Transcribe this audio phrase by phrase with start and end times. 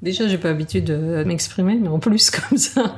[0.00, 2.96] Déjà, j'ai pas l'habitude de m'exprimer, mais en plus comme ça.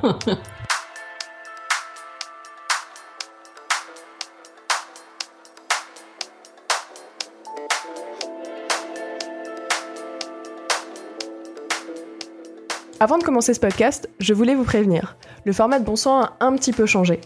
[12.99, 15.17] Avant de commencer ce podcast, je voulais vous prévenir.
[15.43, 17.19] Le format de Bon Sang a un petit peu changé.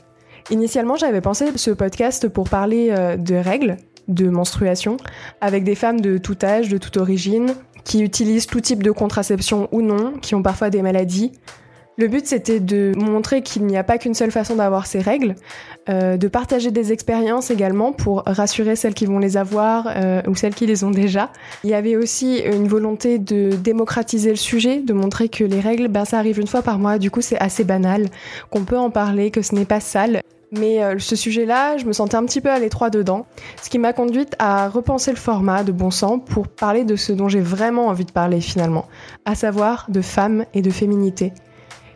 [0.51, 3.75] Initialement, j'avais pensé ce podcast pour parler euh, de règles,
[4.07, 4.95] de menstruation,
[5.41, 7.55] avec des femmes de tout âge, de toute origine,
[7.85, 11.31] qui utilisent tout type de contraception ou non, qui ont parfois des maladies.
[11.97, 15.35] Le but, c'était de montrer qu'il n'y a pas qu'une seule façon d'avoir ces règles,
[15.87, 20.35] euh, de partager des expériences également pour rassurer celles qui vont les avoir euh, ou
[20.35, 21.31] celles qui les ont déjà.
[21.63, 25.87] Il y avait aussi une volonté de démocratiser le sujet, de montrer que les règles,
[25.87, 28.07] ben, ça arrive une fois par mois, du coup c'est assez banal,
[28.49, 30.21] qu'on peut en parler, que ce n'est pas sale.
[30.57, 33.25] Mais euh, ce sujet-là, je me sentais un petit peu à l'étroit dedans,
[33.61, 37.11] ce qui m'a conduite à repenser le format de Bon Sang pour parler de ce
[37.11, 38.85] dont j'ai vraiment envie de parler finalement,
[39.25, 41.33] à savoir de femmes et de féminité.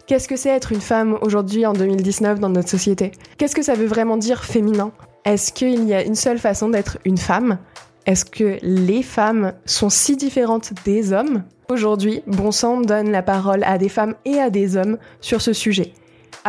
[0.07, 3.11] Qu'est-ce que c'est être une femme aujourd'hui en 2019 dans notre société?
[3.37, 4.91] Qu'est-ce que ça veut vraiment dire féminin?
[5.23, 7.59] Est-ce qu'il y a une seule façon d'être une femme?
[8.07, 11.43] Est-ce que les femmes sont si différentes des hommes?
[11.69, 15.53] Aujourd'hui, Bon Sang donne la parole à des femmes et à des hommes sur ce
[15.53, 15.93] sujet.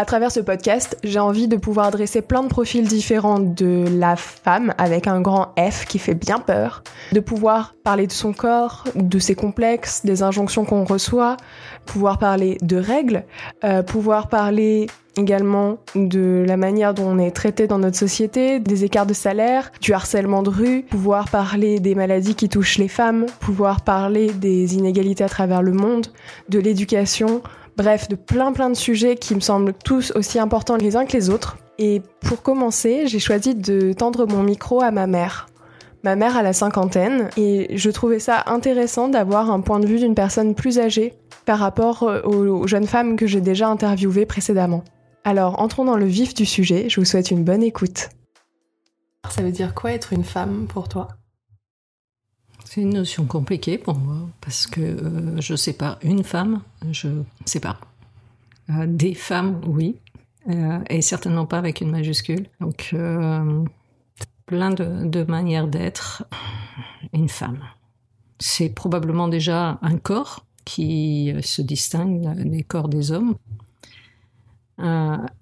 [0.01, 4.17] À travers ce podcast, j'ai envie de pouvoir dresser plein de profils différents de la
[4.17, 8.84] femme avec un grand F qui fait bien peur, de pouvoir parler de son corps,
[8.95, 11.37] de ses complexes, des injonctions qu'on reçoit,
[11.84, 13.25] pouvoir parler de règles,
[13.62, 14.87] euh, pouvoir parler
[15.19, 19.70] également de la manière dont on est traité dans notre société, des écarts de salaire,
[19.83, 24.77] du harcèlement de rue, pouvoir parler des maladies qui touchent les femmes, pouvoir parler des
[24.77, 26.07] inégalités à travers le monde,
[26.48, 27.42] de l'éducation,
[27.81, 31.14] Bref, de plein plein de sujets qui me semblent tous aussi importants les uns que
[31.14, 31.56] les autres.
[31.78, 35.47] Et pour commencer, j'ai choisi de tendre mon micro à ma mère.
[36.05, 39.98] Ma mère a la cinquantaine et je trouvais ça intéressant d'avoir un point de vue
[39.98, 41.14] d'une personne plus âgée
[41.47, 44.84] par rapport euh, aux jeunes femmes que j'ai déjà interviewées précédemment.
[45.25, 48.11] Alors entrons dans le vif du sujet, je vous souhaite une bonne écoute.
[49.30, 51.08] Ça veut dire quoi être une femme pour toi?
[52.70, 57.08] C'est une notion compliquée pour moi parce que euh, je sépare une femme, je
[57.45, 57.81] sépare
[58.70, 59.97] euh, des femmes, oui,
[60.48, 62.47] euh, et certainement pas avec une majuscule.
[62.61, 62.95] Donc
[64.47, 66.25] plein de, manières d'être
[67.13, 67.59] une femme.
[68.39, 73.35] C'est probablement déjà un corps qui se distingue des corps des hommes,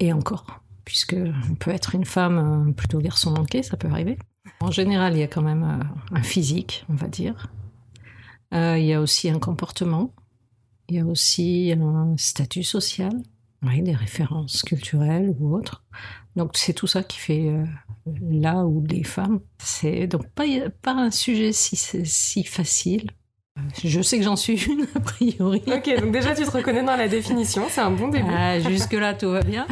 [0.00, 1.17] et encore, puisque
[1.50, 4.17] on peut être une femme plutôt garçon manqué, ça peut arriver.
[4.60, 7.48] En général, il y a quand même euh, un physique, on va dire.
[8.54, 10.12] Euh, il y a aussi un comportement.
[10.88, 13.12] Il y a aussi un statut social,
[13.62, 15.84] des références culturelles ou autres.
[16.37, 17.64] Donc c'est tout ça qui fait euh,
[18.31, 19.41] là où les femmes.
[19.58, 20.44] C'est donc pas,
[20.82, 23.10] pas un sujet si, si facile.
[23.84, 25.62] Je sais que j'en suis une, a priori.
[25.66, 28.31] Ok, donc déjà tu te reconnais dans la définition, c'est un bon début.
[28.31, 29.66] Ah, Jusque-là, tout va bien.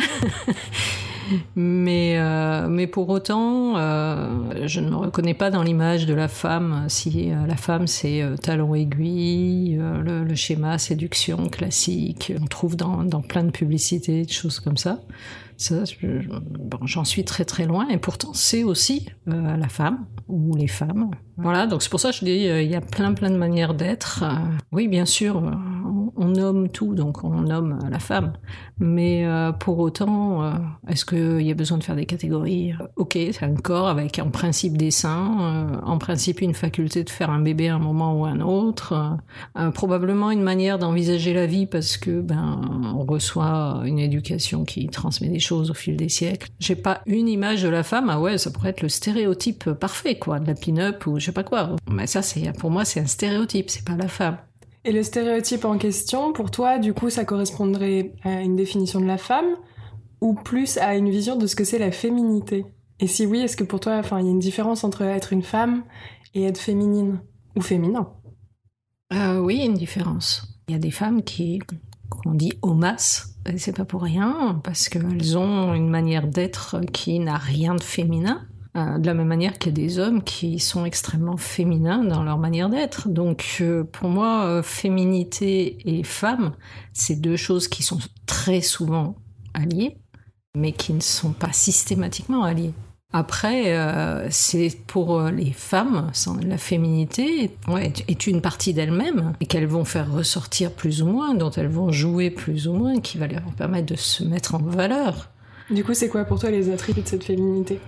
[1.54, 6.28] mais, euh, mais pour autant, euh, je ne me reconnais pas dans l'image de la
[6.28, 6.84] femme.
[6.88, 13.44] Si euh, la femme, c'est talon aiguille, le, schéma séduction classique, on trouve dans, plein
[13.44, 15.00] de publicités, de choses comme ça.
[15.56, 15.84] Ça,
[16.84, 21.10] j'en suis très très loin, et pourtant c'est aussi la femme ou les femmes.
[21.38, 23.72] Voilà, donc c'est pour ça que je dis, il y a plein plein de manières
[23.72, 24.24] d'être.
[24.72, 25.42] oui, bien sûr,
[26.16, 28.32] on nomme tout, donc on nomme la femme.
[28.78, 30.52] Mais euh, pour autant, euh,
[30.88, 32.74] est-ce qu'il y a besoin de faire des catégories?
[32.96, 37.10] Ok, c'est un corps avec en principe des seins, euh, en principe une faculté de
[37.10, 39.16] faire un bébé à un moment ou à un autre,
[39.74, 42.60] probablement une manière d'envisager la vie parce que ben
[42.94, 46.48] on reçoit une éducation qui transmet des choses au fil des siècles.
[46.58, 50.18] J'ai pas une image de la femme, ah ouais, ça pourrait être le stéréotype parfait
[50.18, 51.76] quoi, de la pin-up ou je sais pas quoi.
[51.90, 54.36] Mais ça c'est pour moi c'est un stéréotype, c'est pas la femme.
[54.86, 59.06] Et le stéréotype en question, pour toi, du coup, ça correspondrait à une définition de
[59.06, 59.56] la femme
[60.20, 62.64] ou plus à une vision de ce que c'est la féminité?
[63.00, 65.32] Et si oui, est-ce que pour toi, enfin, il y a une différence entre être
[65.32, 65.82] une femme
[66.34, 67.20] et être féminine
[67.56, 68.12] ou féminin?
[69.12, 70.56] Euh, Oui, il y a une différence.
[70.68, 71.58] Il y a des femmes qui
[72.08, 77.18] qu'on dit homas, et c'est pas pour rien, parce qu'elles ont une manière d'être qui
[77.18, 78.46] n'a rien de féminin.
[78.76, 82.22] Euh, de la même manière qu'il y a des hommes qui sont extrêmement féminins dans
[82.22, 83.08] leur manière d'être.
[83.08, 86.52] Donc euh, pour moi, euh, féminité et femme,
[86.92, 89.16] c'est deux choses qui sont très souvent
[89.54, 89.96] alliées,
[90.54, 92.74] mais qui ne sont pas systématiquement alliées.
[93.12, 96.10] Après, c'est pour les femmes,
[96.46, 97.50] la féminité
[98.08, 101.92] est une partie d'elles-mêmes et qu'elles vont faire ressortir plus ou moins, dont elles vont
[101.92, 105.30] jouer plus ou moins, qui va leur permettre de se mettre en valeur.
[105.70, 107.78] Du coup, c'est quoi pour toi les attributs de cette féminité?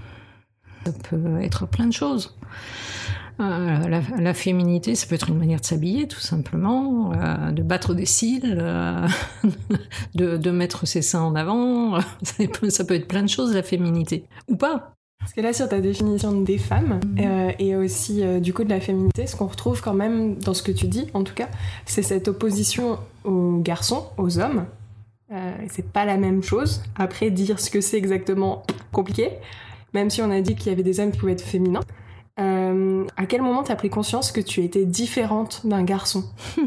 [0.85, 2.35] Ça peut être plein de choses.
[3.39, 7.95] la, la, féminité, ça peut être une manière de s'habiller, tout simplement, euh, de battre
[7.95, 9.07] des cils, euh,
[10.15, 11.99] de, de, mettre ses seins en avant.
[12.69, 14.25] Ça peut être plein de choses, la féminité.
[14.49, 14.93] Ou pas.
[15.21, 18.81] Parce que là, sur ta définition des femmes euh, et aussi du coup de la
[18.81, 21.49] féminité, ce qu'on retrouve quand même dans ce que tu dis, en tout cas,
[21.87, 24.65] c'est cette opposition aux garçons, aux hommes.
[25.69, 26.83] c'est pas la même chose.
[26.97, 29.31] Après, dire ce que c'est exactement compliqué,
[29.95, 31.81] même si on a dit qu'il y avait des hommes qui pouvaient être féminins.
[32.39, 36.25] Euh, à quel moment t'as pris conscience que tu étais différente d'un garçon?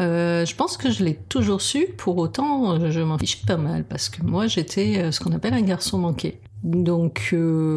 [0.00, 3.84] Euh, je pense que je l'ai toujours su, pour autant je m'en fiche pas mal,
[3.84, 6.40] parce que moi j'étais euh, ce qu'on appelle un garçon manqué.
[6.64, 7.32] Donc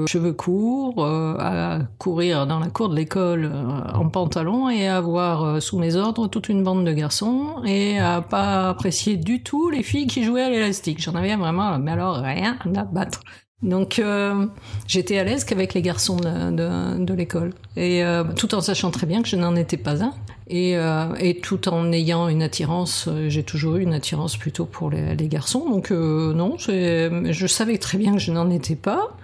[0.08, 3.52] cheveux courts, à courir dans la cour de l'école
[3.94, 8.24] en pantalon et à avoir sous mes ordres toute une bande de garçons et à
[8.24, 11.00] pas apprécier du tout les filles qui jouaient à l'élastique.
[11.00, 13.20] J'en avais vraiment, mais alors rien à battre.
[13.64, 14.46] Donc euh,
[14.88, 18.92] j'étais à l'aise qu'avec les garçons de, de, de l'école, et euh, tout en sachant
[18.92, 20.14] très bien que je n'en étais pas un,
[20.48, 24.66] et, euh, et, tout en ayant une attirance, euh, j'ai toujours eu une attirance plutôt
[24.66, 28.76] pour les, les garçons, donc euh, non, je savais très bien que je n'en étais
[28.76, 29.18] pas,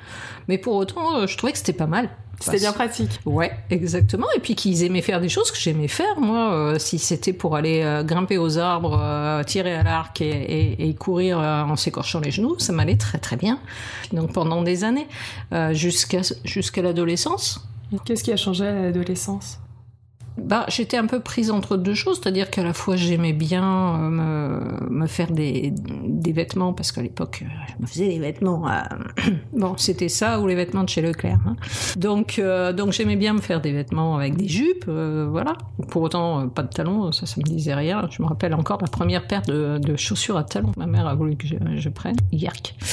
[0.48, 2.10] mais pour autant je trouvais que c'était pas mal.
[2.44, 3.20] C'était bien pratique.
[3.26, 4.28] Ouais, exactement.
[4.36, 6.20] Et puis qu'ils aimaient faire des choses que j'aimais faire.
[6.20, 10.26] Moi, euh, si c'était pour aller euh, grimper aux arbres, euh, tirer à l'arc et,
[10.26, 13.60] et, et, courir en s'écorchant les genoux, ça m'allait très très bien.
[14.12, 15.08] Donc pendant des années,
[15.72, 17.62] jusqu'à jusqu'à l'adolescence.
[18.06, 19.60] Qu'est-ce qui a changé à l'adolescence?
[20.38, 24.90] Bah, j'étais un peu prise entre deux choses, c'est-à-dire qu'à la fois j'aimais bien euh,
[24.90, 25.74] me, faire des,
[26.06, 28.68] des, vêtements, parce qu'à l'époque euh, je me faisais des vêtements.
[28.68, 31.40] Euh, bon, c'était ça ou les vêtements de chez Leclerc.
[31.46, 31.56] Hein.
[31.98, 32.42] Donc,
[32.76, 35.58] donc j'aimais bien me faire des vêtements avec des jupes, voilà.
[35.90, 38.08] Pour autant, pas de talons, ça, ça me disait rien.
[38.10, 40.72] Je me rappelle encore la première paire de, de chaussures à talons.
[40.78, 42.16] Ma mère a voulu que je, je prenne.
[42.32, 42.76] Yerk.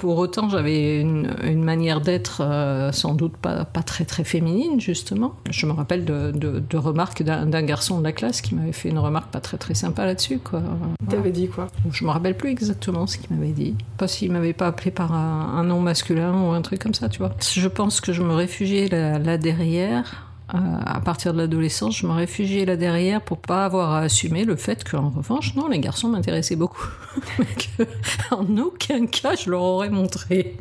[0.00, 4.80] Pour autant, j'avais une, une, manière d'être euh, sans doute pas, pas, très très féminine,
[4.80, 5.34] justement.
[5.50, 8.88] Je me rappelle de, de, de remarques d'un garçon de la classe qui m'avait fait
[8.88, 10.38] une remarque pas très très sympa là-dessus.
[10.38, 10.62] Quoi.
[11.10, 11.68] T'avais dit quoi?
[11.92, 13.74] Je me rappelle plus exactement ce qu'il m'avait dit.
[13.98, 17.10] Pas s'il m'avait pas appelé par un, un, nom masculin ou un truc comme ça,
[17.10, 17.32] tu vois.
[17.38, 22.12] Je pense que je me réfugiais là, là derrière à partir de l'adolescence, je me
[22.12, 26.08] réfugiais là derrière pour pas avoir à assumer le fait qu'en revanche, non, les garçons
[26.08, 26.88] m'intéressaient beaucoup.
[27.38, 27.86] Mais
[28.30, 30.56] en aucun cas, je leur aurais montré.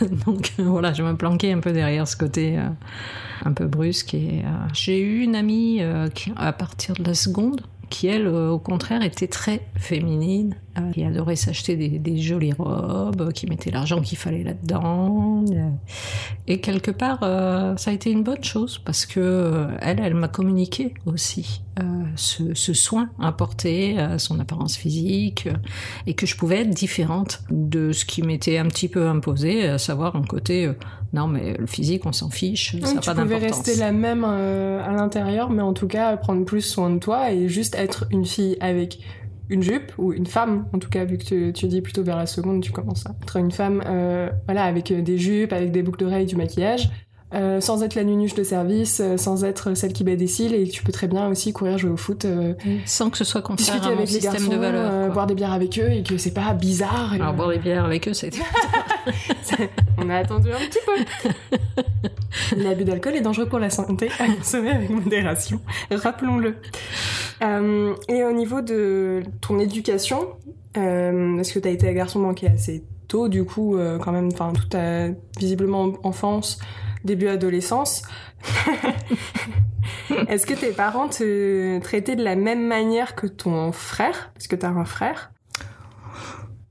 [0.26, 2.68] Donc euh, voilà, je me planquais un peu derrière ce côté euh,
[3.44, 4.14] un peu brusque.
[4.14, 8.26] Et euh, j'ai eu une amie euh, qui, à partir de la seconde, qui elle,
[8.26, 13.46] euh, au contraire, était très féminine, euh, qui adorait s'acheter des, des, jolies robes, qui
[13.46, 15.44] mettait l'argent qu'il fallait là-dedans.
[15.50, 15.68] Euh,
[16.46, 20.94] et quelque part, ça a été une bonne chose parce que elle, elle m'a communiqué
[21.06, 21.62] aussi
[22.16, 25.48] ce, ce, soin apporté à son apparence physique
[26.06, 29.78] et que je pouvais être différente de ce qui m'était un petit peu imposé, à
[29.78, 30.70] savoir un côté
[31.12, 33.16] non mais le physique on s'en fiche, ça n'a pas d'importance.
[33.16, 36.98] Tu pouvais rester la même à l'intérieur, mais en tout cas prendre plus soin de
[36.98, 38.98] toi et juste être une fille avec
[39.48, 42.16] une jupe ou une femme en tout cas vu que tu, tu dis plutôt vers
[42.16, 45.70] la seconde tu commences à être une femme euh, voilà avec euh, des jupes avec
[45.70, 46.90] des boucles d'oreilles du maquillage
[47.34, 50.54] euh, sans être la nunuche de service, euh, sans être celle qui baie des cils,
[50.54, 52.54] et tu peux très bien aussi courir jouer au foot, euh,
[52.84, 55.34] sans que ce soit contraire à avec système les garçons, de valeur, euh, boire des
[55.34, 57.12] bières avec eux et que c'est pas bizarre.
[57.14, 58.30] Alors boire des bières avec eux, c'est
[59.98, 62.56] on a attendu un petit peu.
[62.62, 65.60] L'abus d'alcool est dangereux pour la santé, à consommer avec modération,
[65.90, 66.56] rappelons-le.
[68.08, 70.28] Et au niveau de ton éducation,
[70.74, 74.52] est-ce que tu as été un garçon manqué assez tôt, du coup, quand même, enfin,
[74.52, 76.58] toute ta visiblement enfance,
[77.04, 78.02] début adolescence
[80.28, 84.30] Est-ce que tes parents te traitaient de la même manière que ton frère?
[84.34, 85.32] Parce que tu as un frère?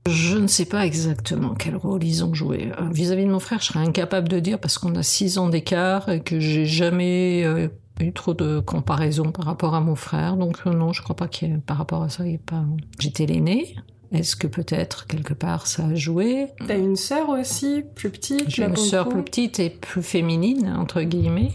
[0.08, 2.72] Je ne sais pas exactement quel rôle ils ont joué.
[2.90, 5.48] Vis-à-vis -vis de mon frère, je serais incapable de dire parce qu'on a six ans
[5.48, 7.68] d'écart et que j'ai jamais euh,
[8.00, 10.36] eu trop de comparaison par rapport à mon frère.
[10.36, 12.64] Donc euh, non, je crois pas qu'il par rapport à ça, il pas.
[12.98, 13.76] J'étais l'aîné.
[14.14, 16.46] Est-ce que peut-être quelque part ça a joué?
[16.66, 21.02] T'as une sœur aussi, plus petite J'ai une sœur plus petite et plus féminine, entre
[21.02, 21.50] guillemets.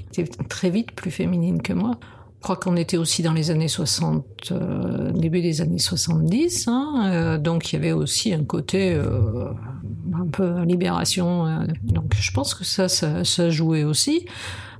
[0.49, 1.97] Très vite plus féminine que moi.
[2.39, 7.09] Je crois qu'on était aussi dans les années 60, euh, début des années 70, hein,
[7.11, 9.51] euh, donc il y avait aussi un côté euh,
[10.13, 11.65] un peu libération.
[11.83, 14.25] Donc je pense que ça, ça, ça jouait aussi.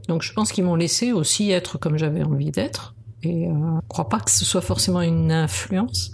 [0.08, 2.96] Donc je pense qu'ils m'ont laissé aussi être comme j'avais envie d'être.
[3.24, 6.12] Et je crois pas que ce soit forcément une influence.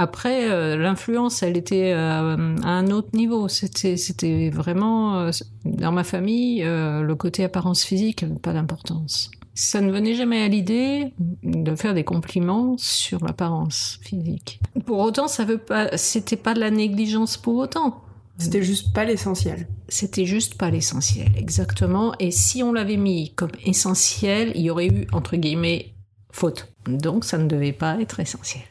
[0.00, 3.48] Après, euh, l'influence, elle était euh, à un autre niveau.
[3.48, 5.30] C'était, c'était vraiment euh,
[5.64, 9.32] dans ma famille le côté apparence physique, pas d'importance.
[9.54, 11.12] Ça ne venait jamais à l'idée
[11.42, 14.60] de faire des compliments sur l'apparence physique.
[14.86, 18.04] Pour autant, ça veut pas, c'était pas de la négligence pour autant.
[18.38, 19.66] C'était juste pas l'essentiel.
[19.88, 22.14] C'était juste pas l'essentiel, exactement.
[22.20, 25.92] Et si on l'avait mis comme essentiel, il y aurait eu, entre guillemets,
[26.30, 26.72] faute.
[26.86, 28.62] Donc ça ne devait pas être essentiel.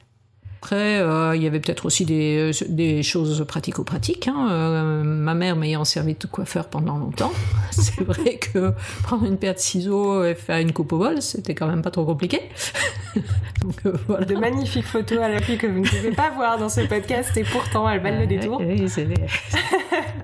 [0.68, 4.28] Après, euh, il y avait peut-être aussi des, des choses pratico-pratiques.
[4.28, 4.50] Hein.
[4.52, 7.32] Euh, ma mère m'ayant servi de coiffeur pendant longtemps,
[7.72, 11.56] c'est vrai que prendre une paire de ciseaux et faire une coupe au bol, c'était
[11.56, 12.42] quand même pas trop compliqué.
[13.62, 14.26] Donc, euh, voilà.
[14.26, 17.46] De magnifiques photos à l'appui que vous ne pouvez pas voir dans ce podcast et
[17.46, 18.60] pourtant elles valent le détour.
[18.60, 19.08] Oui, c'est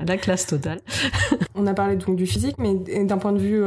[0.05, 0.81] la classe totale.
[1.55, 3.63] On a parlé donc du physique, mais d'un point de vue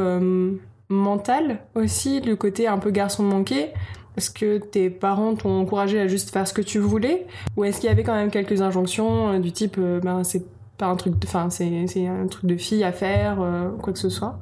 [0.89, 3.69] mental aussi, le côté un peu garçon manqué.
[4.17, 7.27] Est-ce que tes parents t'ont encouragé à juste faire ce que tu voulais?
[7.55, 10.43] Ou est-ce qu'il y avait quand même quelques injonctions euh, du type, euh, ben c'est
[10.79, 14.09] pas un truc, enfin c'est un truc de fille à faire, euh, quoi que ce
[14.09, 14.39] soit?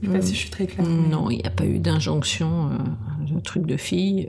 [0.00, 0.86] Je sais pas si je suis très claire.
[0.86, 2.70] Non, il n'y a pas eu d'injonction,
[3.28, 4.28] de truc de fille.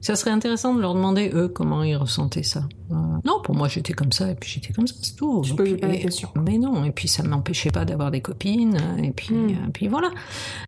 [0.00, 2.62] Ça serait intéressant de leur demander eux comment ils ressentaient ça.
[2.90, 5.42] non, pour moi j'étais comme ça et puis j'étais comme ça, c'est tout.
[5.42, 6.28] Je posais pas la question.
[6.36, 9.72] Mais non, et puis ça m'empêchait pas d'avoir des copines et puis, hmm.
[9.72, 10.10] puis voilà.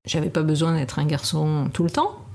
[0.05, 2.26] J'avais pas besoin d'être un garçon tout le temps.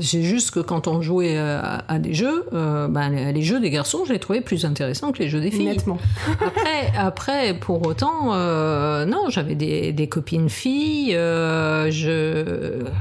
[0.00, 3.70] C'est juste que quand on jouait euh, à, des jeux, euh, ben, les, jeux des
[3.70, 5.66] garçons, je les trouvais plus intéressants que les jeux des filles.
[5.66, 5.98] Nettement.
[6.40, 11.12] après, après, pour autant, euh, non, j'avais des, des, copines filles.
[11.12, 11.90] je,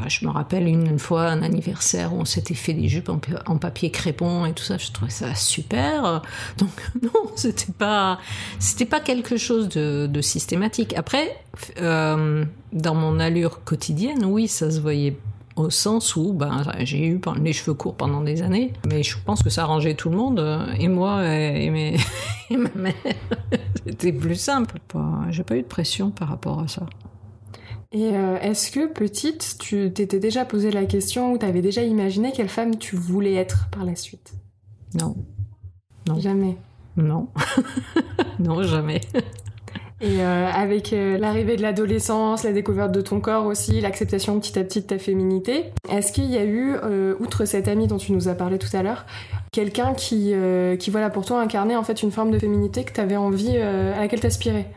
[0.07, 3.89] je me rappelle une, fois un anniversaire où on s'était fait des jupes en, papier
[3.89, 4.77] crépon et tout ça.
[4.77, 6.22] Je trouvais ça super.
[6.57, 6.69] Donc
[7.01, 8.19] non, c'était pas,
[8.60, 10.93] c'était pas quelque chose de, de systématique.
[10.98, 11.38] Après,
[11.77, 15.15] dans mon allure quotidienne, oui, ça se voyait
[15.55, 19.43] au sens où ben, j'ai eu les cheveux courts pendant des années, mais je pense
[19.43, 21.98] que ça arrangeait tout le monde, euh, et moi et, mes,
[22.50, 22.93] ma mère.
[23.86, 24.79] C'était plus simple.
[25.29, 26.86] J'ai pas eu de pression par rapport à ça.
[27.91, 32.31] Et euh, est-ce que petite, tu t'étais déjà posé la question ou t'avais déjà imaginé
[32.31, 34.33] quelle femme tu voulais être par la suite?
[34.95, 35.15] Non.
[36.07, 36.19] Non.
[36.19, 36.57] Jamais.
[36.98, 37.27] Non.
[38.39, 39.01] non, jamais.
[40.03, 44.60] Et euh, avec euh, l'arrivée de l'adolescence, la découverte de ton corps aussi, l'acceptation petit
[44.60, 47.95] à petit de ta féminité, est-ce qu'il y a eu, euh, outre cet ami dont
[47.95, 49.05] tu nous as parlé tout à l'heure,
[49.53, 50.33] quelqu'un qui,
[50.79, 53.55] qui voilà pour toi incarnait en fait une forme de féminité que tu avais envie,
[53.55, 54.69] à laquelle t'aspirais?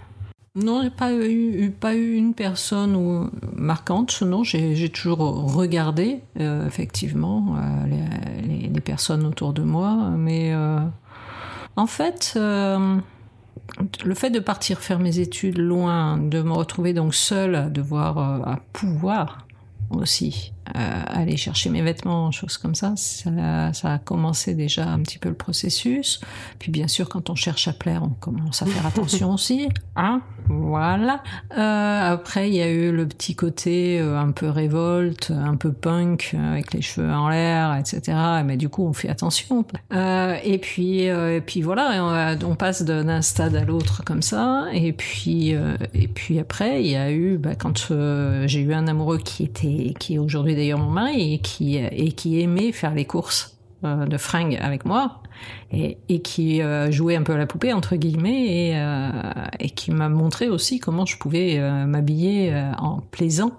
[0.55, 4.23] Non, j'ai pas eu, pas eu une personne marquante.
[4.23, 7.57] Non, j'ai toujours regardé effectivement
[8.47, 10.55] les, les, personnes autour de moi, mais
[11.75, 12.39] en fait,
[14.05, 18.19] le fait de partir faire mes études loin, de me retrouver donc seule, à devoir
[18.19, 19.47] euh, à pouvoir
[19.91, 25.01] aussi euh, aller chercher mes vêtements, choses comme ça, ça, ça, a commencé déjà un
[25.01, 26.21] petit peu le processus.
[26.59, 29.69] Puis bien sûr, quand on cherche à plaire, on commence à faire attention aussi.
[29.95, 31.23] Hein voilà.
[31.57, 35.73] Euh, après, il y a eu le petit côté euh, un peu révolte, un peu
[35.73, 38.17] punk, euh, avec les cheveux en l'air, etc.
[38.45, 39.65] Mais du coup, on fait attention.
[39.93, 44.67] Euh, et puis, et puis voilà, on, passe d'un stade à l'autre comme ça.
[44.73, 45.55] Et puis,
[45.95, 47.93] et puis après, il y a eu, bah, quand
[48.47, 52.13] j'ai eu un amoureux qui était, qui est aujourd'hui d'ailleurs mon mari, et qui, et
[52.13, 55.21] qui aimait faire les courses euh, de fringues avec moi,
[55.71, 59.11] et, et qui euh, jouait un peu à la poupée, entre guillemets, et, euh,
[59.59, 63.53] et qui m'a montré aussi comment je pouvais m'habiller en plaisant.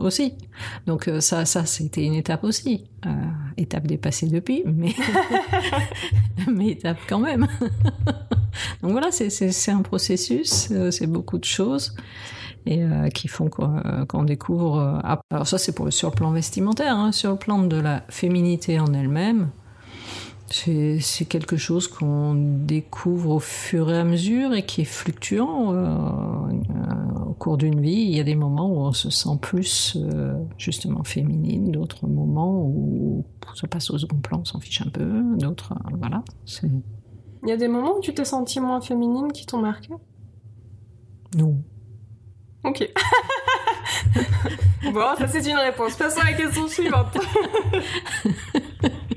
[0.00, 0.34] aussi.
[0.86, 2.84] Donc ça, ça, c'était une étape aussi.
[3.56, 4.94] étape dépassée depuis, mais,
[6.52, 7.46] mais étape quand même.
[8.82, 11.94] Donc voilà, c'est un processus, c'est beaucoup de choses
[12.66, 14.78] et euh, qui font qu'on découvre.
[14.78, 18.02] Euh, alors ça c'est pour sur le plan vestimentaire, hein, sur le plan de la
[18.08, 19.50] féminité en elle-même.
[20.48, 26.08] C'est quelque chose qu'on découvre au fur et à mesure et qui est fluctuant euh,
[27.26, 28.02] au cours d'une vie.
[28.08, 29.98] Il y a des moments où on se sent plus
[30.56, 33.24] justement féminine, d'autres moments où
[33.54, 36.22] ça passe au second plan, on s'en fiche un peu, d'autres, voilà.
[36.62, 39.94] Il y a des moments où tu t'es sentie moins féminine qui t'ont marqué?
[41.36, 41.62] Non.
[42.64, 42.88] Ok.
[44.92, 45.96] bon, ça c'est une réponse.
[45.96, 47.16] Passons à la question suivante.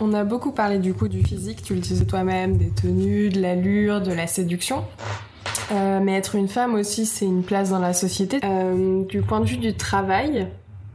[0.00, 3.40] On a beaucoup parlé du coup du physique, tu le disais toi-même, des tenues, de
[3.40, 4.84] l'allure, de la séduction.
[5.72, 8.38] Euh, mais être une femme aussi, c'est une place dans la société.
[8.44, 10.46] Euh, du point de vue du travail,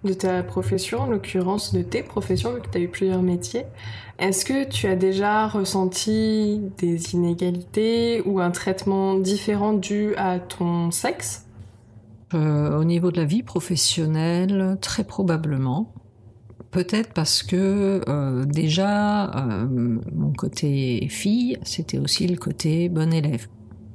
[0.04, 3.66] de ta profession, en l'occurrence de tes professions, vu que tu as eu plusieurs métiers,
[4.20, 10.92] est-ce que tu as déjà ressenti des inégalités ou un traitement différent dû à ton
[10.92, 11.46] sexe?
[12.34, 15.92] Euh, au niveau de la vie professionnelle, très probablement.
[16.74, 19.68] Peut-être parce que euh, déjà, euh,
[20.12, 23.48] mon côté fille, c'était aussi le côté bon élève.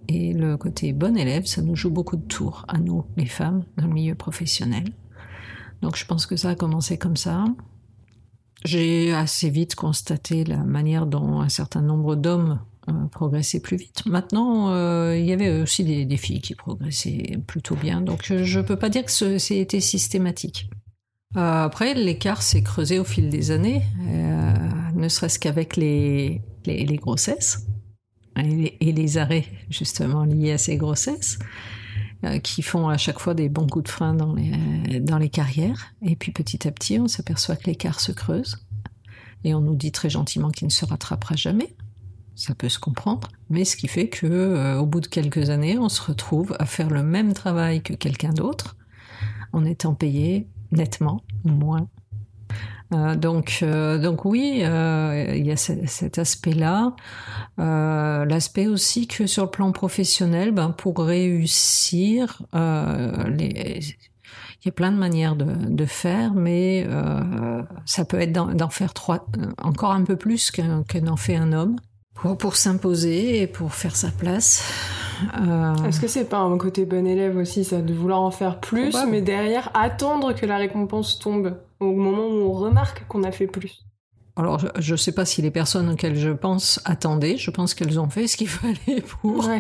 [0.07, 3.65] Et le côté bon élève, ça nous joue beaucoup de tours à nous, les femmes,
[3.77, 4.85] dans le milieu professionnel.
[5.83, 7.47] Donc je pense que ça a commencé comme ça.
[8.65, 12.61] J'ai assez vite constaté la manière dont un certain nombre d'hommes
[13.11, 14.05] progresser plus vite.
[14.07, 14.73] Maintenant,
[15.13, 18.77] il y avait aussi des, des, filles qui progressaient plutôt bien, donc je ne peux
[18.77, 20.71] pas dire que c'était systématique.
[21.35, 23.83] Après, l'écart s'est creusé au fil des années,
[24.95, 27.67] ne serait-ce qu'avec les, grossesses
[28.37, 31.39] et les, arrêts justement liés à ces grossesses.
[32.25, 35.93] Euh, qui font à chaque fois des bons coups de frein dans les, carrières.
[36.03, 38.67] Et puis petit à petit, on s'aperçoit que l'écart se creuse.
[39.45, 41.77] Et on nous dit très gentiment qu'il ne se rattrapera jamais.
[42.35, 43.29] Ça peut se comprendre.
[43.51, 46.67] Mais ce qui fait que, euh, au bout de quelques années, on se retrouve à
[46.67, 48.77] faire le même travail que quelqu'un d'autre
[49.53, 51.89] en étant payé nettement moins
[52.95, 56.95] euh, donc, euh, donc oui, euh, il y a cet aspect-là.
[57.59, 63.85] L'aspect aussi que sur le plan professionnel, ben, pour réussir, il
[64.65, 66.87] y a plein de manières de, faire, mais
[67.85, 69.27] ça peut être d'en faire trois,
[69.61, 71.77] encore un peu plus que n'en fait un homme
[72.15, 75.08] pour, pour s'imposer et pour faire sa place.
[75.41, 75.75] Euh...
[75.87, 78.97] Est-ce que c'est pas un côté bon élève aussi, ça, de vouloir en faire plus,
[79.09, 83.47] mais derrière attendre que la récompense tombe au moment où on remarque qu'on a fait
[83.47, 83.85] plus?
[84.37, 87.37] Alors, je ne sais pas si les personnes auxquelles je pense attendaient.
[87.37, 89.45] Je pense qu'elles ont fait ce qu'il fallait pour.
[89.45, 89.59] Ouais.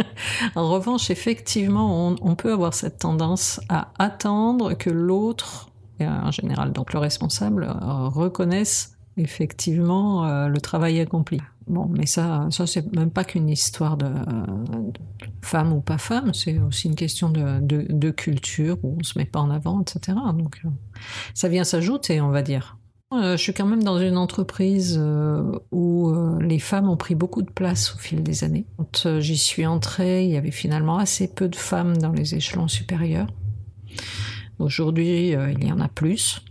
[0.56, 5.70] en revanche, effectivement, on, on, peut avoir cette tendance à attendre que l'autre,
[6.00, 11.40] en général donc le responsable, euh, reconnaisse effectivement euh, le travail accompli.
[11.66, 14.92] Bon, mais ça, ça c'est même pas qu'une histoire de, de,
[15.42, 19.40] femme ou pas femme, c'est aussi une question de, culture où on se met pas
[19.40, 20.16] en avant, etc.
[20.36, 20.68] Donc, euh,
[21.34, 22.78] ça vient s'ajouter, on va dire.
[23.12, 25.00] Euh, je suis quand même dans une entreprise
[25.72, 28.66] où les femmes ont pris beaucoup de place au fil des années.
[28.76, 32.68] Quand j'y suis entrée, il y avait finalement assez peu de femmes dans les échelons
[32.68, 33.28] supérieurs.
[34.60, 36.44] Aujourd'hui, il y en a plus.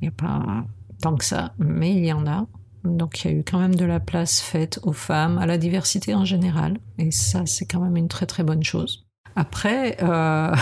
[0.00, 0.66] Il n'y a pas
[1.02, 2.46] tant que ça, mais il y en a.
[2.84, 5.58] Donc il y a eu quand même de la place faite aux femmes, à la
[5.58, 9.06] diversité en général, et ça c'est quand même une très très bonne chose.
[9.36, 10.54] Après, euh,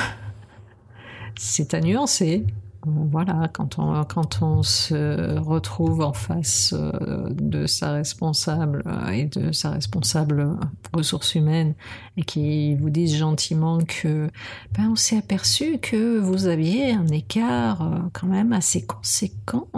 [1.38, 2.44] c'est à nuancer.
[2.86, 9.24] Voilà, quand on, quand on se retrouve en face euh, de sa responsable euh, et
[9.26, 10.56] de sa responsable
[10.94, 11.74] ressources humaines
[12.16, 14.30] et qui vous disent gentiment que
[14.78, 19.68] ben, on s'est aperçu que vous aviez un écart euh, quand même assez conséquent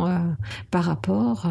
[0.70, 1.46] par rapport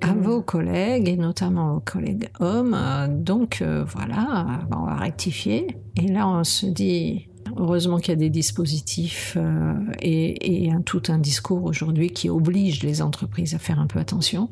[0.00, 2.76] à vos collègues et notamment aux collègues hommes.
[3.10, 5.76] Donc voilà, on va rectifier.
[5.96, 10.82] Et là, on se dit Heureusement qu'il y a des dispositifs euh, et, et, un,
[10.82, 14.50] tout un discours aujourd'hui qui oblige les entreprises à faire un peu attention.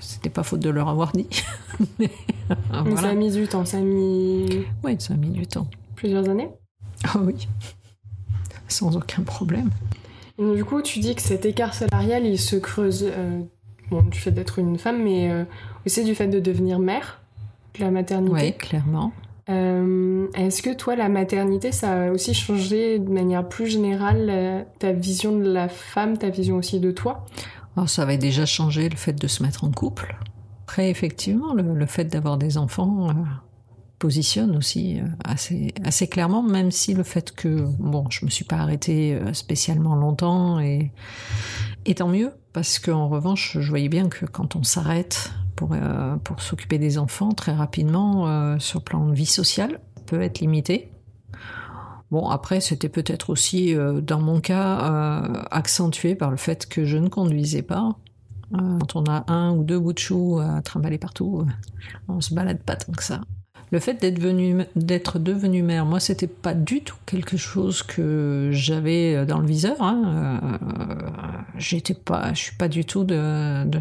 [0.00, 1.28] C'était pas faute de leur avoir dit.
[1.98, 2.10] Mais,
[2.70, 3.00] voilà.
[3.00, 4.64] Ça a mis du temps, ça a mis.
[4.82, 5.68] Oui, ça a mis du temps.
[5.94, 6.50] Plusieurs années
[7.04, 7.46] Ah oui,
[8.66, 9.70] sans aucun problème.
[10.38, 13.40] Et du coup, tu dis que cet écart salarial, il se creuse euh,
[13.90, 15.44] bon, du fait d'être une femme, mais euh,
[15.86, 17.20] aussi du fait de devenir mère,
[17.78, 18.34] de la maternité.
[18.34, 19.12] Oui, clairement.
[19.48, 24.62] Euh, Est-ce que toi, la maternité, ça a aussi changé de manière plus générale euh,
[24.78, 27.26] ta vision de la femme, ta vision aussi de toi?
[27.86, 30.16] Ça avait déjà changé le fait de se mettre en couple.
[30.64, 33.12] Après, effectivement, le, fait d'avoir des enfants euh,
[33.98, 38.56] positionne aussi assez, assez clairement, même si le fait que, bon, je me suis pas
[38.56, 40.92] arrêtée spécialement longtemps et,
[41.84, 46.16] et tant mieux, parce qu'en revanche, je voyais bien que quand on s'arrête pour, euh,
[46.16, 50.40] pour s'occuper des enfants très rapidement euh, sur le plan de vie sociale peut être
[50.40, 50.90] limité.
[52.10, 56.98] Bon, après, c'était peut-être aussi, euh, dans mon cas, accentué par le fait que je
[56.98, 57.96] ne conduisais pas.
[58.52, 61.46] Quand on a un ou deux bouts de chou à trimballer partout,
[62.08, 63.22] on se balade pas tant que ça.
[63.70, 68.50] Le fait d'être venu, d'être devenu mère, moi, c'était pas du tout quelque chose que
[68.52, 69.80] j'avais dans le viseur.
[69.80, 70.58] Hein.
[71.56, 73.80] J'étais pas, je suis pas du tout de, de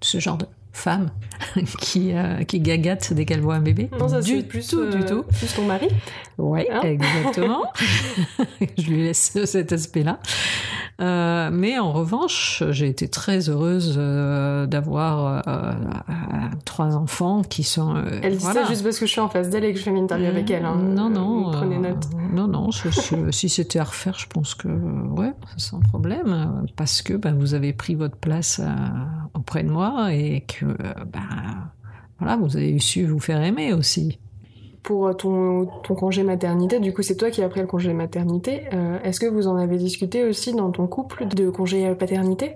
[0.00, 0.46] ce genre de
[0.76, 1.10] femme
[1.80, 3.88] qui, euh, qui gagatte dès qu'elle voit un bébé.
[3.98, 5.22] Non, ça du plus, tout, euh, du tout.
[5.22, 5.88] Plus ton mari
[6.38, 7.62] Oui, hein exactement.
[8.78, 10.18] je lui laisse cet aspect-là.
[11.00, 15.72] Euh, mais en revanche, j'ai été très heureuse euh, d'avoir euh,
[16.64, 18.02] trois enfants qui sont.
[18.22, 18.62] elle dit voilà.
[18.62, 20.26] ça juste parce que je suis en face d'elle et que je fais une interview
[20.26, 20.64] avec elle.
[20.64, 20.76] Hein.
[20.76, 21.50] Non, non.
[21.52, 22.06] prenez note.
[22.32, 22.70] non, non.
[22.70, 27.34] Je, je, si c'était à refaire, je pense que ouais, sans problème, parce que ben,
[27.34, 28.60] vous avez pris votre place
[29.34, 31.70] auprès de moi et que ben,
[32.18, 34.18] voilà, vous avez su vous faire aimer aussi
[34.86, 38.68] pour ton, ton, congé maternité, du coup c'est toi qui as pris le congé maternité,
[38.72, 42.54] euh, est-ce que vous en avez discuté aussi dans ton couple de congé paternité?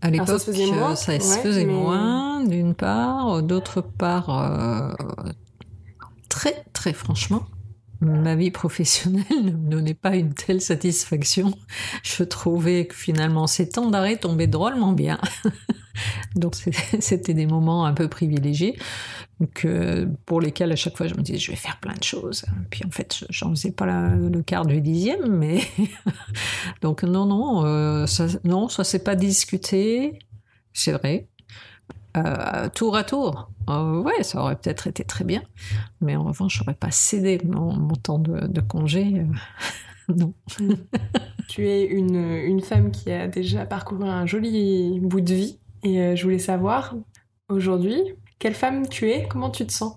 [0.00, 1.72] À l'époque, ça se faisait moins, ça se ouais, faisait mais...
[1.74, 4.94] moins d'une part, d'autre part, euh,
[6.30, 7.42] très très franchement,
[8.00, 11.52] ma vie professionnelle ne me donnait pas une telle satisfaction.
[12.02, 15.18] Je trouvais que finalement ces temps d'arrêt tombaient drôlement bien.
[16.36, 16.54] Donc
[17.00, 18.78] c'était des moments un peu privilégiés,
[19.40, 19.66] donc,
[20.24, 22.44] pour lesquels à chaque fois je me disais je vais faire plein de choses.
[22.70, 25.60] Puis en fait j'en faisais pas le quart du dixième, mais
[26.80, 30.18] donc non non ça, non ça s'est pas discuté,
[30.72, 31.28] c'est vrai.
[32.16, 33.50] Euh, tour à tour.
[33.68, 35.42] Euh, ouais, ça aurait peut-être été très bien.
[36.00, 39.18] Mais en revanche, j'aurais pas cédé mon, temps de, congé.
[39.18, 39.24] Euh,
[40.16, 40.32] non.
[41.48, 45.58] tu es une, femme qui a déjà parcouru un joli bout de vie.
[45.82, 46.96] Et je voulais savoir,
[47.48, 48.00] aujourd'hui,
[48.38, 49.26] quelle femme tu es?
[49.28, 49.96] Comment tu te sens?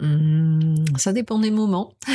[0.00, 1.92] Hum, Ça dépend des moments.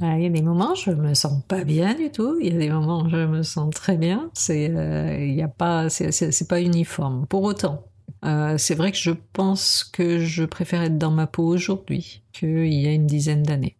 [0.00, 2.38] Il y a des moments, je me sens pas bien du tout.
[2.40, 4.30] Il y a des moments, où je me sens très bien.
[4.32, 7.26] C'est, euh, il a pas, c'est pas uniforme.
[7.26, 7.84] Pour autant,
[8.24, 12.72] euh, c'est vrai que je pense que je préfère être dans ma peau aujourd'hui qu'il
[12.72, 13.76] y a une dizaine d'années.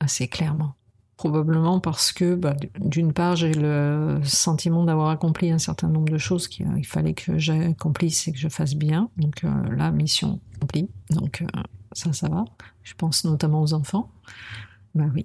[0.00, 0.75] Assez clairement.
[1.16, 6.18] Probablement parce que, bah, d'une part, j'ai le sentiment d'avoir accompli un certain nombre de
[6.18, 9.08] choses qu'il fallait que j'accomplisse et que je fasse bien.
[9.16, 10.90] Donc euh, là, mission accomplie.
[11.10, 11.42] Donc
[11.92, 12.44] ça, ça va.
[12.82, 14.10] Je pense notamment aux enfants.
[14.96, 15.22] Bah oui.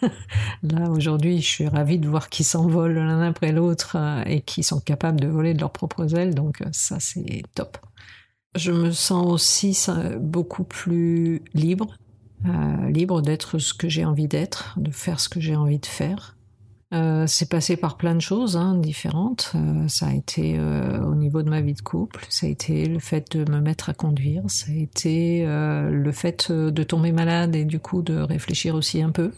[0.62, 4.62] Là, aujourd'hui, je suis ravie de voir qu'ils s'envolent l'un après l'autre euh, et qu'ils
[4.62, 6.34] sont capables de voler de leurs propres ailes.
[6.34, 7.78] Donc, euh, ça, c'est top.
[8.54, 9.86] Je me sens aussi
[10.20, 11.96] beaucoup plus libre,
[12.46, 15.86] euh, libre d'être ce que j'ai envie d'être, de faire ce que j'ai envie de
[15.86, 16.36] faire.
[16.92, 19.52] Euh, c'est passé par plein de choses hein, différentes.
[19.54, 22.86] Euh, ça a été euh, au niveau de ma vie de couple, ça a été
[22.86, 27.54] le fait de me mettre à conduire, ça a été le fait de tomber malade
[27.54, 29.30] et du coup de réfléchir aussi un peu.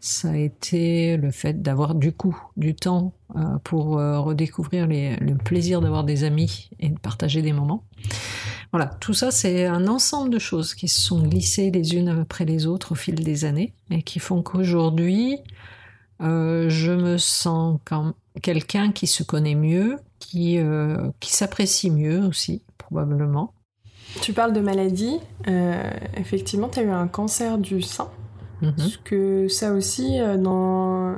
[0.00, 3.12] Ça a été le fait d'avoir du coup du temps
[3.64, 7.82] pour redécouvrir le plaisir d'avoir des amis et de partager des moments.
[8.74, 12.44] Voilà, tout ça c'est un ensemble de choses qui se sont glissées les unes après
[12.44, 15.38] les autres au fil des années et qui font qu'aujourd'hui,
[16.20, 22.26] euh, je me sens comme quelqu'un qui se connaît mieux, qui, euh, qui s'apprécie mieux
[22.26, 23.54] aussi, probablement.
[24.20, 25.20] Tu parles de maladie.
[25.46, 28.08] Euh, effectivement, tu as eu un cancer du sein.
[28.60, 28.74] Mhm.
[28.76, 31.14] Parce que ça aussi, dans.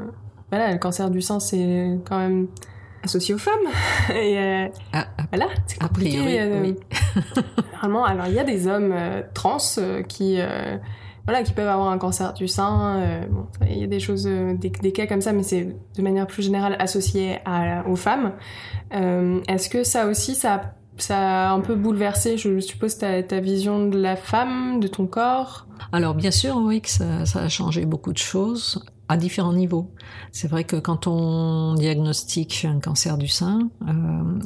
[0.50, 2.48] Voilà, le cancer du sein, c'est quand même
[3.06, 3.54] associé aux femmes.
[4.14, 6.20] Et ah, voilà, c'est compliqué.
[6.62, 6.76] oui.
[7.80, 8.94] Vraiment, alors il y a des hommes
[9.34, 9.58] trans
[10.08, 10.40] qui
[11.26, 13.00] voilà, qui peuvent avoir un cancer du sein.
[13.00, 16.02] Euh, bon, il y a des choses, euh, des, cas comme ça, mais c'est de
[16.02, 18.32] manière plus générale associé à, aux femmes.
[18.94, 23.40] Euh, Est-ce que ça aussi, ça, ça a un peu bouleversé, je suppose, ta, ta
[23.40, 25.66] vision de la femme, de ton corps?
[25.90, 29.90] Alors bien sûr, oui, que ça, ça a changé beaucoup de choses à différents niveaux.
[30.32, 33.92] C'est vrai que quand on diagnostique un cancer du sein, euh,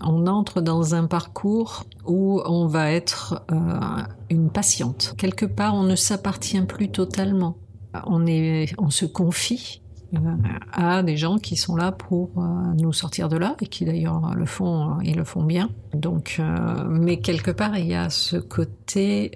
[0.03, 5.15] on entre dans un parcours où on va être euh, une patiente.
[5.17, 7.57] Quelque part, on ne s'appartient plus totalement.
[8.07, 9.83] On, est, on se confie
[10.15, 10.19] euh,
[10.73, 12.31] à des gens qui sont là pour
[12.77, 15.71] nous sortir de là et qui d'ailleurs le font et le font bien.
[15.95, 16.41] Donc,
[16.89, 19.33] mais quelque part, il y a ce côté.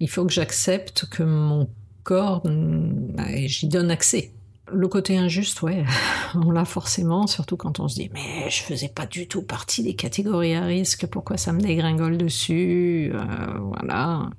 [0.00, 1.68] il faut que j'accepte que mon
[2.08, 4.32] corps, bah, j'y donne accès.
[4.72, 5.84] Le côté injuste, ouais,
[6.34, 9.82] on l'a forcément, surtout quand on se dit mais je faisais pas du tout partie
[9.82, 14.30] des catégories à risque, pourquoi ça me dégringole dessus, euh, voilà.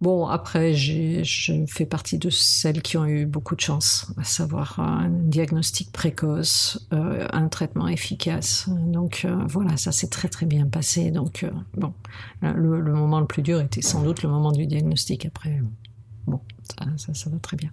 [0.00, 4.80] Bon, après, je fais partie de celles qui ont eu beaucoup de chance, à savoir
[4.80, 8.68] un diagnostic précoce, euh, un traitement efficace.
[8.68, 11.10] Donc euh, voilà, ça s'est très très bien passé.
[11.10, 11.92] Donc bon,
[12.40, 15.24] le, le, moment le plus dur était sans doute le moment du diagnostic.
[15.26, 15.60] Après,
[16.26, 16.40] bon,
[16.96, 17.70] ça, va très bien.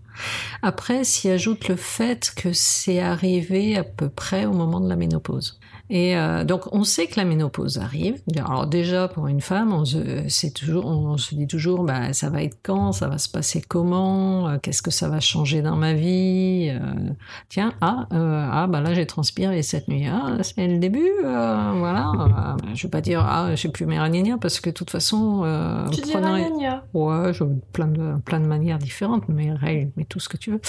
[0.62, 4.95] Après, s'y ajoute le fait que c'est arrivé à peu près au moment de la
[4.95, 5.59] ménopause.
[5.89, 8.21] Et euh, donc on sait que la ménopause arrive.
[8.38, 12.43] Alors déjà pour une femme, on se, toujours, on se dit toujours, bah ça va
[12.43, 15.93] être quand, ça va se passer comment, euh, qu'est-ce que ça va changer dans ma
[15.93, 16.69] vie.
[16.69, 17.10] Euh,
[17.49, 20.06] tiens, ah, ah bah là j'ai transpiré cette nuit.
[20.06, 22.56] Ah, c'est le début, voilà.
[22.75, 23.97] je vais pas dire ah j'ai plus mes
[24.39, 25.43] parce que de toute façon.
[25.91, 30.19] tu dis ragnagna Ouais, je, plein de plein de manières différentes, mes règles, mais tout
[30.19, 30.62] ce que tu veux.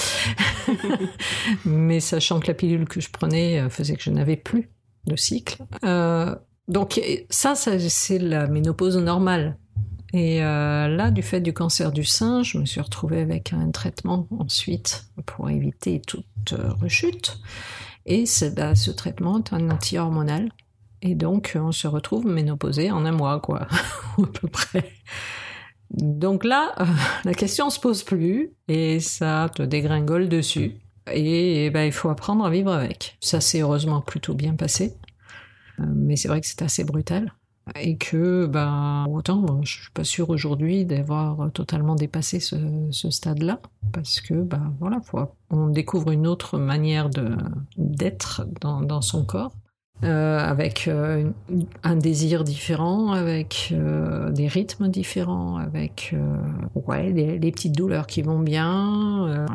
[1.66, 4.70] mais sachant que la pilule que je prenais faisait que je n'avais plus
[5.06, 5.62] de cycle.
[5.84, 6.34] Euh,
[6.68, 9.56] donc ça, c'est la ménopause normale.
[10.12, 13.70] Et euh, là, du fait du cancer du sein, je me suis retrouvée avec un
[13.70, 17.38] traitement ensuite pour éviter toute euh, rechute.
[18.06, 18.24] Et
[18.56, 20.50] bah, ce traitement est un anti-hormonal.
[21.02, 23.68] Et donc, on se retrouve ménopausée en un mois, quoi,
[24.18, 24.90] à peu près.
[25.90, 26.74] Donc là,
[27.24, 30.80] la question se pose plus et ça te dégringole dessus
[31.12, 33.16] et, ben, il faut apprendre à vivre avec.
[33.20, 34.94] Ça s'est heureusement plutôt bien passé,
[35.80, 37.32] euh, mais c'est vrai que c'est assez brutal.
[37.78, 42.56] et que ben autant je suis pas sûre aujourd'hui d'avoir totalement dépassé ce,
[43.10, 43.60] stade-là
[43.92, 45.00] parce que ben voilà
[45.50, 47.10] on découvre une autre manière
[47.76, 49.52] d'être dans, son corps
[50.02, 51.30] euh, avec euh,
[51.84, 53.72] un désir différent, avec
[54.30, 56.14] des rythmes différents, avec
[56.74, 59.46] ouais, les, petites douleurs qui vont bien.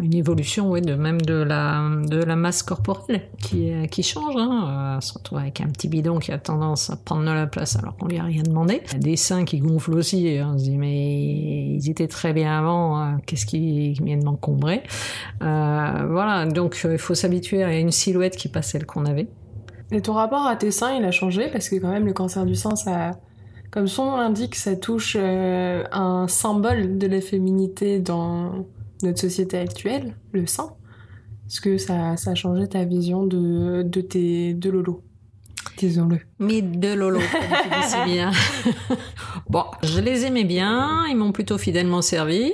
[0.00, 4.34] Une évolution, ouais, de même de la de la masse corporelle qui qui change.
[4.36, 4.98] Hein.
[5.00, 7.96] se retrouve avec un petit bidon qui a tendance à prendre de la place alors
[7.96, 8.82] qu'on lui a rien demandé.
[8.98, 10.26] Des seins qui gonflent aussi.
[10.26, 12.98] Et on se dit mais ils étaient très bien avant.
[12.98, 13.20] Hein.
[13.24, 14.82] Qu'est-ce qui vient de m'encombrer?
[15.40, 16.44] Voilà.
[16.46, 19.28] Donc il faut s'habituer à une silhouette qui pas celle qu'on avait.
[19.90, 21.48] Et ton rapport à tes seins, il a changé?
[21.50, 23.12] Parce que quand même le cancer du sein, ça,
[23.70, 28.66] comme son nom l'indique, ça touche euh, un symbole de la féminité dans
[29.02, 30.74] notre société actuelle, le sein.
[31.46, 35.02] Est-ce que ça, ça a changé ta vision de, de tes de Lolo?
[35.78, 36.18] Disons-le.
[36.38, 38.30] Mais de Lolo, comme tu dis si bien.
[39.48, 42.52] bon, je les aimais bien, ils m'ont plutôt fidèlement servi.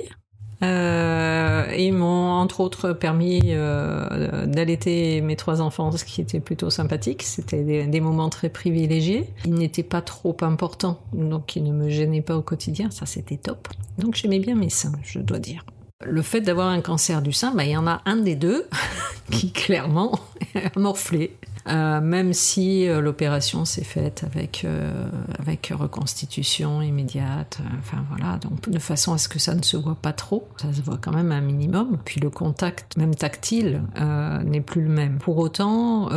[0.63, 6.69] Euh, ils m'ont entre autres permis euh, d'allaiter mes trois enfants, ce qui était plutôt
[6.69, 7.23] sympathique.
[7.23, 9.27] C'était des, des, moments très privilégiés.
[9.45, 12.89] Ils n'étaient pas trop importants, donc ils ne me gênaient pas au quotidien.
[12.89, 13.67] Ça, c'était top.
[13.97, 15.65] Donc j'aimais bien mes seins, je dois dire.
[16.07, 18.67] Le fait d'avoir un cancer du sein, bah, il y en a un des deux
[19.31, 20.19] qui clairement
[20.55, 21.35] a morflé.
[21.67, 25.07] Euh, même si euh, l'opération s'est faite avec euh,
[25.39, 29.95] avec reconstitution immédiate, enfin voilà, donc de façon à ce que ça ne se voit
[29.95, 31.97] pas trop, ça se voit quand même un minimum.
[32.05, 35.17] Puis le contact, même tactile, euh, n'est plus le même.
[35.17, 36.09] Pour autant,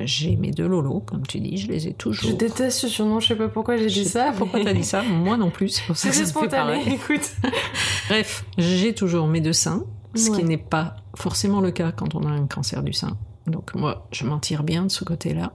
[0.00, 2.30] j'ai mes deux lolos, comme tu dis, je les ai toujours.
[2.30, 4.32] Je déteste ce surnom, je sais pas pourquoi j'ai dit ça.
[4.36, 6.82] Pourquoi t'as dit ça Moi non plus, c'est pour ça que ça spontané.
[6.92, 7.30] Écoute.
[8.08, 9.84] Bref, j'ai toujours mes deux seins,
[10.16, 10.38] ce ouais.
[10.38, 13.16] qui n'est pas forcément le cas quand on a un cancer du sein.
[13.46, 15.52] Donc moi, je m'en tire bien de ce côté-là.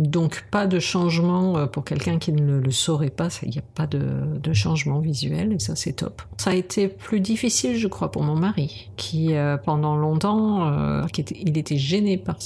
[0.00, 3.62] Donc pas de changement euh, pour quelqu'un qui ne le, saurait pas, il n'y a
[3.74, 6.22] pas de, changement visuel et ça c'est top.
[6.38, 11.06] Ça a été plus difficile, je crois, pour mon mari, qui euh, pendant longtemps, euh,
[11.18, 12.38] était, il était gêné par,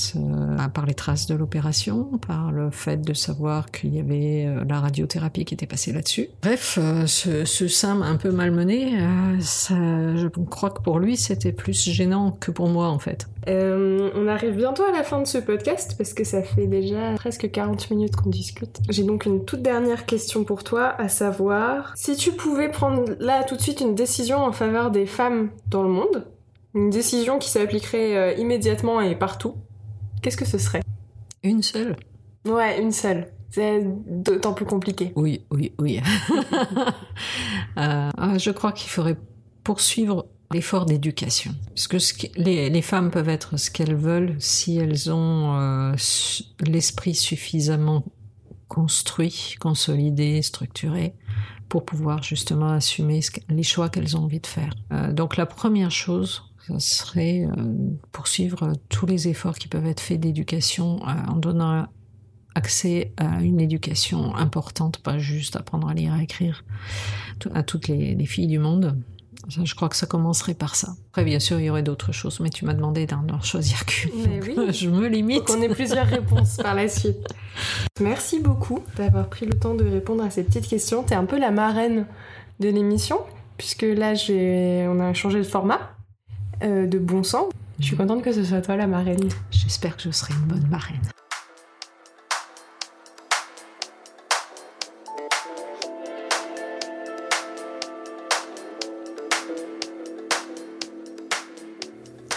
[0.87, 5.55] les traces de l'opération, par le fait de savoir qu'il y avait la radiothérapie qui
[5.55, 6.29] était passée là-dessus.
[6.43, 8.99] Bref, ce, ce sein un peu malmené.
[9.39, 13.29] Je crois que pour lui c'était plus gênant que pour moi en fait.
[13.47, 17.51] on arrive bientôt à la fin de ce podcast parce que ça fait déjà presque
[17.51, 18.81] 40 minutes qu'on discute.
[18.89, 23.45] J'ai donc une toute dernière question pour toi, à savoir si tu pouvais prendre là
[23.45, 26.27] tout de suite une décision en faveur des femmes dans le monde,
[26.75, 29.55] une décision qui s'appliquerait euh, immédiatement et partout,
[30.23, 30.83] qu'est-ce que ce serait?
[31.43, 31.97] Une seule?
[32.47, 33.29] Ouais, une seule.
[33.51, 35.13] C'est d'autant plus compliqué.
[35.15, 36.01] Oui, oui, oui.
[37.79, 39.17] euh, je crois qu'il faudrait
[39.63, 41.55] poursuivre l'effort d'éducation.
[41.69, 45.95] Parce que, ce les, femmes peuvent être ce qu'elles veulent si elles ont euh,
[46.61, 48.05] l'esprit suffisamment
[48.69, 51.15] construit, consolidé, structuré
[51.69, 54.75] pour pouvoir justement assumer les choix qu'elles ont envie de faire.
[54.93, 57.65] Euh, donc la première chose, ce serait euh,
[58.13, 61.87] poursuivre tous les efforts qui peuvent être faits d'éducation en donnant
[62.55, 66.65] accès à une éducation importante, pas juste apprendre à lire et à écrire
[67.53, 68.97] à toutes les filles du monde.
[69.49, 70.95] Je crois que ça commencerait par ça.
[71.11, 74.11] Après, bien sûr, il y aurait d'autres choses, mais tu m'as demandé d'en choisir qu'une.
[74.43, 74.73] Oui.
[74.73, 75.45] Je me limite.
[75.45, 77.27] Qu'on ait plusieurs réponses par la suite.
[78.01, 81.03] Merci beaucoup d'avoir pris le temps de répondre à ces petites questions.
[81.03, 82.07] T'es un peu la marraine
[82.61, 83.19] de l'émission,
[83.57, 84.15] puisque là,
[84.89, 85.81] on a changé de format,
[86.63, 87.53] euh, de bon sens.
[87.79, 89.29] Je suis contente que ce soit toi la marraine.
[89.51, 91.01] J'espère que je serai une bonne marraine.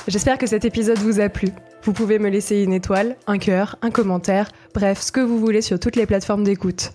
[0.07, 1.49] J'espère que cet épisode vous a plu.
[1.83, 5.61] Vous pouvez me laisser une étoile, un cœur, un commentaire, bref, ce que vous voulez
[5.61, 6.93] sur toutes les plateformes d'écoute.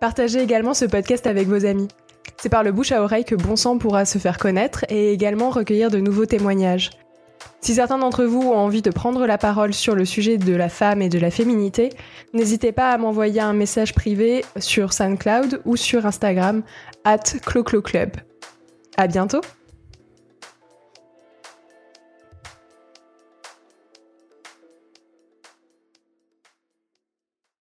[0.00, 1.88] Partagez également ce podcast avec vos amis.
[2.38, 5.50] C'est par le bouche à oreille que Bon Sang pourra se faire connaître et également
[5.50, 6.90] recueillir de nouveaux témoignages.
[7.60, 10.68] Si certains d'entre vous ont envie de prendre la parole sur le sujet de la
[10.70, 11.90] femme et de la féminité,
[12.32, 16.62] n'hésitez pas à m'envoyer un message privé sur SoundCloud ou sur Instagram,
[17.04, 18.12] at Club.
[18.96, 19.40] À bientôt!